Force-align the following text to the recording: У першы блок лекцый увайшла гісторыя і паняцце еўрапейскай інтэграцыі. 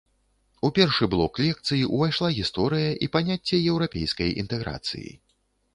У 0.67 0.69
першы 0.77 1.07
блок 1.15 1.33
лекцый 1.45 1.83
увайшла 1.97 2.31
гісторыя 2.39 2.91
і 3.07 3.11
паняцце 3.19 3.61
еўрапейскай 3.71 4.29
інтэграцыі. 4.45 5.09